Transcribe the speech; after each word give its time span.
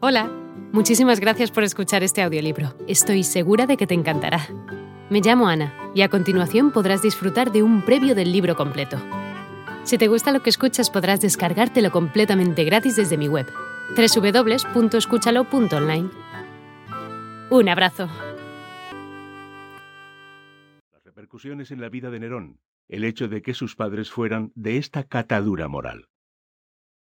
Hola, 0.00 0.30
muchísimas 0.72 1.18
gracias 1.18 1.50
por 1.50 1.64
escuchar 1.64 2.04
este 2.04 2.22
audiolibro. 2.22 2.72
Estoy 2.86 3.24
segura 3.24 3.66
de 3.66 3.76
que 3.76 3.88
te 3.88 3.94
encantará. 3.94 4.46
Me 5.10 5.20
llamo 5.20 5.48
Ana 5.48 5.74
y 5.92 6.02
a 6.02 6.08
continuación 6.08 6.70
podrás 6.70 7.02
disfrutar 7.02 7.50
de 7.50 7.64
un 7.64 7.84
previo 7.84 8.14
del 8.14 8.30
libro 8.30 8.54
completo. 8.54 8.96
Si 9.82 9.98
te 9.98 10.06
gusta 10.06 10.30
lo 10.30 10.40
que 10.40 10.50
escuchas 10.50 10.88
podrás 10.88 11.20
descargártelo 11.20 11.90
completamente 11.90 12.62
gratis 12.62 12.94
desde 12.94 13.18
mi 13.18 13.26
web, 13.26 13.48
www.escúchalo.online. 13.96 16.10
Un 17.50 17.68
abrazo. 17.68 18.08
Las 20.92 21.02
repercusiones 21.02 21.72
en 21.72 21.80
la 21.80 21.88
vida 21.88 22.08
de 22.10 22.20
Nerón, 22.20 22.60
el 22.86 23.02
hecho 23.02 23.26
de 23.26 23.42
que 23.42 23.52
sus 23.52 23.74
padres 23.74 24.12
fueran 24.12 24.52
de 24.54 24.76
esta 24.76 25.02
catadura 25.02 25.66
moral. 25.66 26.06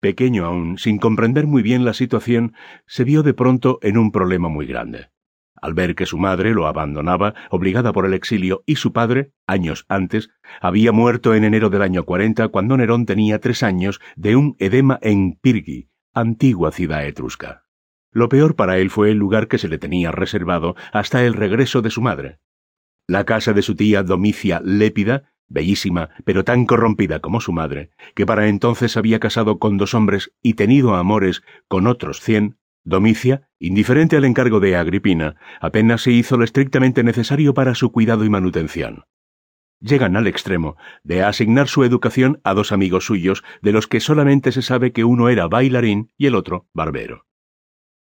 Pequeño 0.00 0.44
aún, 0.44 0.78
sin 0.78 0.98
comprender 0.98 1.46
muy 1.46 1.62
bien 1.62 1.84
la 1.84 1.92
situación, 1.92 2.54
se 2.86 3.02
vio 3.02 3.24
de 3.24 3.34
pronto 3.34 3.78
en 3.82 3.98
un 3.98 4.12
problema 4.12 4.48
muy 4.48 4.66
grande. 4.66 5.08
Al 5.60 5.74
ver 5.74 5.96
que 5.96 6.06
su 6.06 6.18
madre 6.18 6.54
lo 6.54 6.68
abandonaba, 6.68 7.34
obligada 7.50 7.92
por 7.92 8.06
el 8.06 8.14
exilio, 8.14 8.62
y 8.64 8.76
su 8.76 8.92
padre, 8.92 9.32
años 9.46 9.86
antes, 9.88 10.30
había 10.60 10.92
muerto 10.92 11.34
en 11.34 11.42
enero 11.42 11.68
del 11.68 11.82
año 11.82 12.04
40 12.04 12.46
cuando 12.48 12.76
Nerón 12.76 13.06
tenía 13.06 13.40
tres 13.40 13.64
años 13.64 14.00
de 14.14 14.36
un 14.36 14.54
edema 14.60 15.00
en 15.02 15.36
Pirgi, 15.40 15.90
antigua 16.14 16.70
ciudad 16.70 17.04
etrusca. 17.04 17.64
Lo 18.12 18.28
peor 18.28 18.54
para 18.54 18.78
él 18.78 18.90
fue 18.90 19.10
el 19.10 19.18
lugar 19.18 19.48
que 19.48 19.58
se 19.58 19.68
le 19.68 19.78
tenía 19.78 20.12
reservado 20.12 20.76
hasta 20.92 21.24
el 21.24 21.34
regreso 21.34 21.82
de 21.82 21.90
su 21.90 22.02
madre. 22.02 22.38
La 23.08 23.24
casa 23.24 23.52
de 23.52 23.62
su 23.62 23.74
tía 23.74 24.02
Domicia 24.02 24.60
Lépida 24.64 25.32
bellísima, 25.48 26.10
pero 26.24 26.44
tan 26.44 26.66
corrompida 26.66 27.20
como 27.20 27.40
su 27.40 27.52
madre, 27.52 27.90
que 28.14 28.26
para 28.26 28.48
entonces 28.48 28.96
había 28.96 29.20
casado 29.20 29.58
con 29.58 29.76
dos 29.76 29.94
hombres 29.94 30.32
y 30.42 30.54
tenido 30.54 30.94
amores 30.94 31.42
con 31.68 31.86
otros 31.86 32.20
cien, 32.20 32.58
Domicia, 32.84 33.50
indiferente 33.58 34.16
al 34.16 34.24
encargo 34.24 34.60
de 34.60 34.74
Agripina, 34.74 35.36
apenas 35.60 36.00
se 36.02 36.12
hizo 36.12 36.38
lo 36.38 36.44
estrictamente 36.44 37.04
necesario 37.04 37.52
para 37.52 37.74
su 37.74 37.92
cuidado 37.92 38.24
y 38.24 38.30
manutención. 38.30 39.04
Llegan 39.80 40.16
al 40.16 40.26
extremo 40.26 40.76
de 41.04 41.22
asignar 41.22 41.68
su 41.68 41.84
educación 41.84 42.40
a 42.44 42.54
dos 42.54 42.72
amigos 42.72 43.04
suyos, 43.04 43.44
de 43.60 43.72
los 43.72 43.86
que 43.86 44.00
solamente 44.00 44.52
se 44.52 44.62
sabe 44.62 44.92
que 44.92 45.04
uno 45.04 45.28
era 45.28 45.46
bailarín 45.48 46.10
y 46.16 46.26
el 46.26 46.34
otro 46.34 46.66
barbero. 46.72 47.27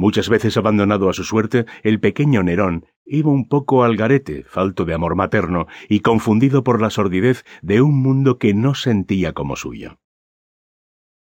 Muchas 0.00 0.28
veces 0.28 0.56
abandonado 0.56 1.10
a 1.10 1.12
su 1.12 1.24
suerte, 1.24 1.66
el 1.82 1.98
pequeño 1.98 2.44
Nerón 2.44 2.86
iba 3.04 3.32
un 3.32 3.48
poco 3.48 3.82
al 3.82 3.96
garete, 3.96 4.44
falto 4.44 4.84
de 4.84 4.94
amor 4.94 5.16
materno 5.16 5.66
y 5.88 6.00
confundido 6.00 6.62
por 6.62 6.80
la 6.80 6.88
sordidez 6.88 7.44
de 7.62 7.82
un 7.82 8.00
mundo 8.00 8.38
que 8.38 8.54
no 8.54 8.76
sentía 8.76 9.32
como 9.32 9.56
suyo. 9.56 9.98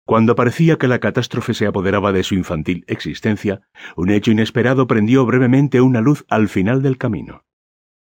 Cuando 0.05 0.33
parecía 0.33 0.77
que 0.77 0.87
la 0.87 0.97
catástrofe 0.97 1.53
se 1.53 1.67
apoderaba 1.67 2.11
de 2.11 2.23
su 2.23 2.33
infantil 2.33 2.83
existencia, 2.87 3.61
un 3.95 4.09
hecho 4.09 4.31
inesperado 4.31 4.87
prendió 4.87 5.23
brevemente 5.27 5.79
una 5.79 6.01
luz 6.01 6.25
al 6.27 6.49
final 6.49 6.81
del 6.81 6.97
camino. 6.97 7.45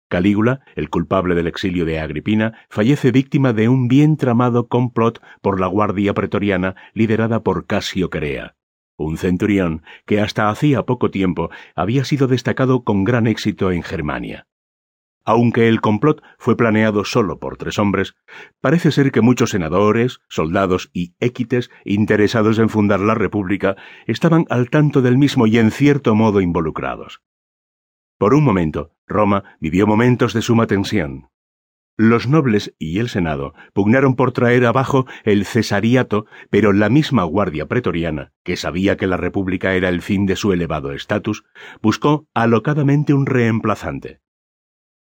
Calígula, 0.10 0.60
el 0.76 0.90
culpable 0.90 1.36
del 1.36 1.48
exilio 1.48 1.86
de 1.86 2.00
Agripina, 2.00 2.66
fallece 2.70 3.12
víctima 3.12 3.54
de 3.54 3.70
un 3.70 3.88
bien 3.88 4.18
tramado 4.18 4.68
complot 4.68 5.22
por 5.42 5.62
la 5.62 5.68
Guardia 5.68 6.14
Pretoriana 6.14 6.76
liderada 6.94 7.44
por 7.44 7.66
Casio 7.66 8.10
Querea, 8.10 8.56
un 9.06 9.18
centurión 9.18 9.84
que 10.06 10.22
hasta 10.22 10.50
hacía 10.50 10.84
poco 10.84 11.12
tiempo 11.12 11.50
había 11.76 12.04
sido 12.06 12.28
destacado 12.28 12.84
con 12.84 13.04
gran 13.04 13.28
éxito 13.28 13.72
en 13.72 13.84
Germania. 13.84 14.48
Aunque 15.26 15.68
el 15.68 15.82
complot 15.82 16.24
fue 16.38 16.58
planeado 16.58 17.06
solo 17.06 17.40
por 17.40 17.58
tres 17.58 17.78
hombres, 17.78 18.16
parece 18.62 18.92
ser 18.92 19.12
que 19.12 19.22
muchos 19.22 19.52
senadores, 19.52 20.22
soldados 20.28 20.90
y 20.94 21.14
équites 21.20 21.70
interesados 21.86 22.58
en 22.58 22.70
fundar 22.70 23.00
la 23.00 23.14
República 23.14 23.76
estaban 24.08 24.46
al 24.50 24.70
tanto 24.70 25.02
del 25.02 25.18
mismo 25.18 25.46
y 25.46 25.58
en 25.60 25.72
cierto 25.72 26.16
modo 26.16 26.42
involucrados. 26.42 27.22
Por 28.18 28.34
un 28.34 28.44
momento, 28.44 28.92
Roma 29.08 29.44
vivió 29.60 29.88
momentos 29.88 30.34
de 30.34 30.42
suma 30.42 30.68
tensión. 30.68 31.30
Los 32.02 32.30
nobles 32.30 32.74
y 32.80 33.00
el 33.00 33.10
Senado 33.10 33.54
pugnaron 33.74 34.16
por 34.16 34.32
traer 34.32 34.66
abajo 34.66 35.06
el 35.26 35.44
cesariato, 35.44 36.28
pero 36.50 36.72
la 36.72 36.88
misma 36.88 37.26
Guardia 37.26 37.66
Pretoriana, 37.66 38.32
que 38.46 38.56
sabía 38.56 38.96
que 38.96 39.06
la 39.06 39.18
República 39.18 39.76
era 39.76 39.90
el 39.90 40.02
fin 40.02 40.26
de 40.26 40.38
su 40.38 40.54
elevado 40.54 40.94
estatus, 40.94 41.44
buscó 41.82 42.26
alocadamente 42.34 43.14
un 43.14 43.26
reemplazante. 43.26 44.22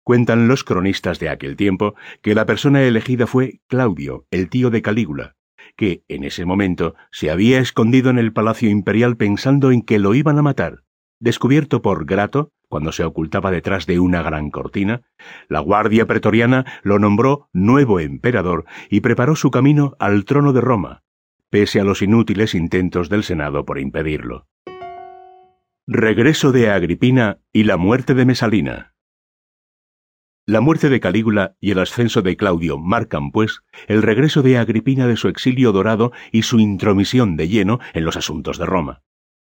Cuentan 0.04 0.48
los 0.48 0.64
cronistas 0.64 1.18
de 1.18 1.28
aquel 1.28 1.54
tiempo 1.54 1.96
que 2.22 2.34
la 2.34 2.46
persona 2.46 2.82
elegida 2.82 3.26
fue 3.26 3.60
Claudio, 3.66 4.24
el 4.30 4.48
tío 4.48 4.70
de 4.70 4.80
Calígula, 4.80 5.36
que 5.76 6.02
en 6.08 6.24
ese 6.24 6.46
momento 6.46 6.94
se 7.12 7.30
había 7.30 7.60
escondido 7.60 8.08
en 8.08 8.16
el 8.16 8.32
palacio 8.32 8.70
imperial 8.70 9.18
pensando 9.18 9.70
en 9.70 9.82
que 9.82 9.98
lo 9.98 10.14
iban 10.14 10.38
a 10.38 10.42
matar. 10.42 10.85
Descubierto 11.18 11.80
por 11.80 12.04
Grato, 12.04 12.52
cuando 12.68 12.92
se 12.92 13.04
ocultaba 13.04 13.50
detrás 13.50 13.86
de 13.86 14.00
una 14.00 14.22
gran 14.22 14.50
cortina, 14.50 15.02
la 15.48 15.60
Guardia 15.60 16.06
Pretoriana 16.06 16.66
lo 16.82 16.98
nombró 16.98 17.48
nuevo 17.52 18.00
emperador 18.00 18.66
y 18.90 19.00
preparó 19.00 19.34
su 19.34 19.50
camino 19.50 19.94
al 19.98 20.24
trono 20.24 20.52
de 20.52 20.60
Roma, 20.60 21.04
pese 21.48 21.80
a 21.80 21.84
los 21.84 22.02
inútiles 22.02 22.54
intentos 22.54 23.08
del 23.08 23.22
Senado 23.22 23.64
por 23.64 23.78
impedirlo. 23.78 24.46
Regreso 25.86 26.52
de 26.52 26.70
Agripina 26.70 27.38
y 27.52 27.64
la 27.64 27.76
muerte 27.76 28.14
de 28.14 28.26
Mesalina. 28.26 28.94
La 30.44 30.60
muerte 30.60 30.90
de 30.90 31.00
Calígula 31.00 31.56
y 31.60 31.70
el 31.70 31.78
ascenso 31.78 32.22
de 32.22 32.36
Claudio 32.36 32.78
marcan, 32.78 33.30
pues, 33.30 33.62
el 33.88 34.02
regreso 34.02 34.42
de 34.42 34.58
Agripina 34.58 35.06
de 35.06 35.16
su 35.16 35.28
exilio 35.28 35.72
dorado 35.72 36.12
y 36.30 36.42
su 36.42 36.60
intromisión 36.60 37.36
de 37.36 37.48
lleno 37.48 37.80
en 37.94 38.04
los 38.04 38.16
asuntos 38.16 38.58
de 38.58 38.66
Roma. 38.66 39.02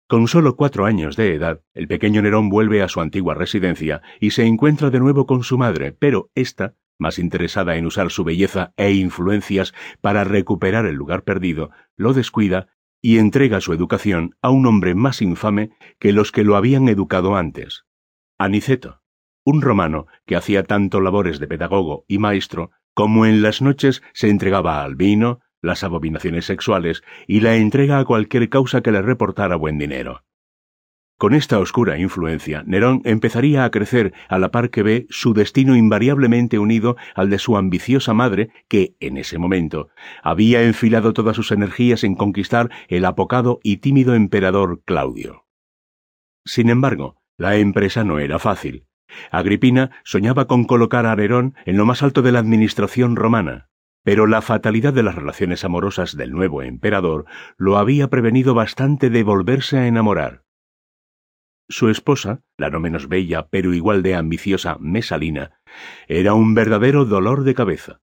Con 0.07 0.29
solo 0.29 0.55
cuatro 0.55 0.85
años 0.85 1.17
de 1.17 1.33
edad, 1.33 1.61
el 1.73 1.89
pequeño 1.89 2.21
Nerón 2.21 2.47
vuelve 2.47 2.81
a 2.81 2.87
su 2.87 3.01
antigua 3.01 3.33
residencia 3.33 4.01
y 4.21 4.31
se 4.31 4.45
encuentra 4.45 4.89
de 4.89 5.01
nuevo 5.01 5.25
con 5.25 5.43
su 5.43 5.57
madre, 5.57 5.91
pero 5.91 6.31
ésta, 6.33 6.75
más 6.97 7.19
interesada 7.19 7.75
en 7.75 7.85
usar 7.85 8.09
su 8.09 8.23
belleza 8.23 8.73
e 8.77 8.93
influencias 8.93 9.73
para 9.99 10.23
recuperar 10.23 10.85
el 10.85 10.95
lugar 10.95 11.23
perdido, 11.23 11.71
lo 11.97 12.13
descuida 12.13 12.69
y 13.01 13.17
entrega 13.17 13.59
su 13.59 13.73
educación 13.73 14.37
a 14.41 14.49
un 14.49 14.65
hombre 14.65 14.95
más 14.95 15.21
infame 15.21 15.71
que 15.99 16.13
los 16.13 16.31
que 16.31 16.45
lo 16.45 16.55
habían 16.55 16.87
educado 16.87 17.35
antes. 17.35 17.83
Aniceto, 18.37 19.01
un 19.43 19.61
romano 19.61 20.07
que 20.25 20.37
hacía 20.37 20.63
tanto 20.63 21.01
labores 21.01 21.37
de 21.39 21.47
pedagogo 21.47 22.05
y 22.07 22.17
maestro, 22.17 22.71
como 22.93 23.25
en 23.25 23.41
las 23.41 23.61
noches 23.61 24.01
se 24.13 24.29
entregaba 24.29 24.83
al 24.83 24.95
vino, 24.95 25.41
las 25.61 25.83
abominaciones 25.83 26.45
sexuales 26.45 27.03
y 27.27 27.41
la 27.41 27.55
entrega 27.55 27.99
a 27.99 28.05
cualquier 28.05 28.49
causa 28.49 28.81
que 28.81 28.91
le 28.91 29.01
reportara 29.01 29.55
buen 29.55 29.77
dinero. 29.77 30.23
Con 31.17 31.33
esta 31.33 31.57
oscura 31.57 31.97
influencia, 31.97 32.63
Nerón 32.67 33.01
empezaría 33.03 33.65
a 33.65 33.71
crecer 33.71 34.13
a 34.29 34.37
la 34.37 34.51
par 34.51 34.69
que 34.69 34.83
ve 34.83 35.07
su 35.09 35.33
destino 35.33 35.75
invariablemente 35.75 36.59
unido 36.59 36.95
al 37.15 37.31
de 37.31 37.39
su 37.39 37.57
ambiciosa 37.57 38.13
madre, 38.13 38.51
que, 38.67 38.95
en 38.99 39.17
ese 39.17 39.39
momento, 39.39 39.89
había 40.21 40.61
enfilado 40.61 41.13
todas 41.13 41.35
sus 41.35 41.51
energías 41.51 42.03
en 42.03 42.13
conquistar 42.13 42.69
el 42.87 43.03
apocado 43.03 43.59
y 43.63 43.77
tímido 43.77 44.13
emperador 44.13 44.83
Claudio. 44.85 45.47
Sin 46.45 46.69
embargo, 46.69 47.17
la 47.35 47.55
empresa 47.55 48.03
no 48.03 48.19
era 48.19 48.37
fácil. 48.37 48.85
Agripina 49.31 49.89
soñaba 50.03 50.45
con 50.45 50.65
colocar 50.65 51.07
a 51.07 51.15
Nerón 51.15 51.55
en 51.65 51.77
lo 51.77 51.85
más 51.85 52.03
alto 52.03 52.21
de 52.21 52.31
la 52.31 52.39
administración 52.39 53.15
romana, 53.15 53.69
pero 54.07 54.25
la 54.25 54.41
fatalidad 54.41 54.93
de 54.93 55.03
las 55.03 55.15
relaciones 55.15 55.65
amorosas 55.65 56.15
del 56.15 56.31
nuevo 56.31 56.63
emperador 56.63 57.25
lo 57.57 57.77
había 57.77 58.07
prevenido 58.07 58.53
bastante 58.53 59.09
de 59.09 59.21
volverse 59.21 59.79
a 59.79 59.87
enamorar. 59.87 60.45
Su 61.67 61.89
esposa, 61.89 62.41
la 62.55 62.69
no 62.69 62.79
menos 62.79 63.09
bella 63.09 63.49
pero 63.49 63.73
igual 63.73 64.03
de 64.03 64.15
ambiciosa 64.15 64.77
Mesalina, 64.79 65.59
era 66.07 66.35
un 66.35 66.53
verdadero 66.53 67.03
dolor 67.03 67.43
de 67.43 67.53
cabeza. 67.53 67.99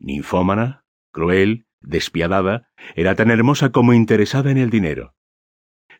Ninfómana, 0.00 0.84
cruel, 1.12 1.68
despiadada, 1.80 2.68
era 2.96 3.14
tan 3.14 3.30
hermosa 3.30 3.70
como 3.70 3.92
interesada 3.92 4.50
en 4.50 4.58
el 4.58 4.70
dinero. 4.70 5.14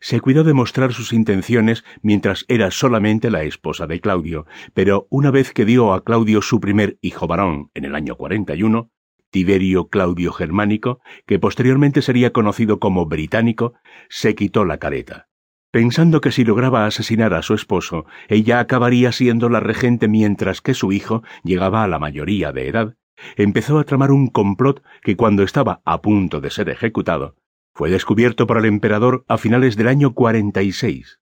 Se 0.01 0.19
cuidó 0.19 0.43
de 0.43 0.53
mostrar 0.53 0.91
sus 0.91 1.13
intenciones 1.13 1.85
mientras 2.01 2.43
era 2.49 2.71
solamente 2.71 3.31
la 3.31 3.43
esposa 3.43 3.87
de 3.87 4.01
Claudio, 4.01 4.45
pero 4.73 5.07
una 5.09 5.31
vez 5.31 5.53
que 5.53 5.63
dio 5.63 5.93
a 5.93 6.03
Claudio 6.03 6.41
su 6.41 6.59
primer 6.59 6.97
hijo 6.99 7.25
varón 7.25 7.71
en 7.73 7.85
el 7.85 7.95
año 7.95 8.17
41, 8.17 8.91
Tiberio 9.31 9.89
Claudio 9.89 10.31
Germánico, 10.31 10.99
que 11.27 11.39
posteriormente 11.39 12.01
sería 12.01 12.31
conocido 12.31 12.79
como 12.79 13.05
británico, 13.05 13.73
se 14.09 14.35
quitó 14.35 14.65
la 14.65 14.77
careta, 14.77 15.27
pensando 15.71 16.19
que 16.21 16.31
si 16.31 16.43
lograba 16.43 16.85
asesinar 16.85 17.33
a 17.33 17.43
su 17.43 17.53
esposo, 17.53 18.05
ella 18.27 18.59
acabaría 18.59 19.11
siendo 19.11 19.49
la 19.49 19.59
regente 19.59 20.07
mientras 20.07 20.61
que 20.61 20.73
su 20.73 20.91
hijo 20.91 21.23
llegaba 21.43 21.83
a 21.83 21.87
la 21.87 21.99
mayoría 21.99 22.51
de 22.51 22.67
edad, 22.67 22.95
empezó 23.35 23.77
a 23.79 23.83
tramar 23.83 24.11
un 24.11 24.27
complot 24.27 24.83
que 25.03 25.15
cuando 25.15 25.43
estaba 25.43 25.81
a 25.85 26.01
punto 26.01 26.41
de 26.41 26.49
ser 26.49 26.69
ejecutado, 26.69 27.35
fue 27.73 27.91
descubierto 27.91 28.47
por 28.47 28.57
el 28.57 28.65
emperador 28.65 29.25
a 29.27 29.37
finales 29.37 29.75
del 29.77 29.89
año 29.89 30.13
46. 30.13 31.19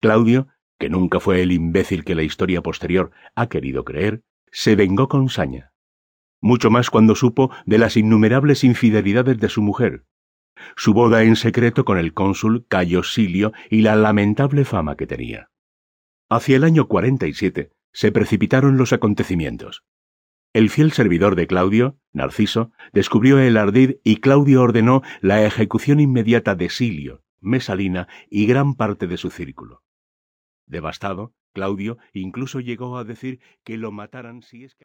Claudio, 0.00 0.48
que 0.78 0.88
nunca 0.88 1.20
fue 1.20 1.42
el 1.42 1.52
imbécil 1.52 2.04
que 2.04 2.14
la 2.14 2.22
historia 2.22 2.62
posterior 2.62 3.10
ha 3.34 3.48
querido 3.48 3.84
creer, 3.84 4.22
se 4.50 4.76
vengó 4.76 5.08
con 5.08 5.28
saña 5.28 5.71
mucho 6.42 6.70
más 6.70 6.90
cuando 6.90 7.14
supo 7.14 7.50
de 7.64 7.78
las 7.78 7.96
innumerables 7.96 8.64
infidelidades 8.64 9.38
de 9.38 9.48
su 9.48 9.62
mujer. 9.62 10.04
su 10.76 10.92
boda 10.92 11.22
en 11.24 11.34
secreto 11.34 11.84
con 11.84 11.98
el 11.98 12.12
cónsul 12.12 12.66
Cayo 12.68 13.02
Silio 13.02 13.52
y 13.70 13.80
la 13.80 13.96
lamentable 13.96 14.64
fama 14.64 14.96
que 14.96 15.06
tenía. 15.06 15.48
Hacia 16.28 16.56
el 16.56 16.64
año 16.64 16.86
47 16.86 17.72
se 17.92 18.12
precipitaron 18.12 18.76
los 18.76 18.92
acontecimientos. 18.92 19.82
El 20.52 20.68
fiel 20.68 20.92
servidor 20.92 21.34
de 21.34 21.46
Claudio, 21.46 21.96
Narciso, 22.12 22.70
descubrió 22.92 23.38
el 23.38 23.56
ardid 23.56 23.96
y 24.04 24.16
Claudio 24.16 24.62
ordenó 24.62 25.02
la 25.20 25.44
ejecución 25.44 25.98
inmediata 25.98 26.54
de 26.54 26.68
Silio, 26.68 27.22
Mesalina 27.40 28.06
y 28.30 28.46
gran 28.46 28.74
parte 28.74 29.06
de 29.06 29.16
su 29.16 29.30
círculo. 29.30 29.82
Devastado, 30.66 31.34
Claudio 31.54 31.98
incluso 32.12 32.60
llegó 32.60 32.98
a 32.98 33.04
decir 33.04 33.40
que 33.64 33.78
lo 33.78 33.90
mataran 33.92 34.42
si 34.42 34.64
es 34.64 34.74
que... 34.74 34.84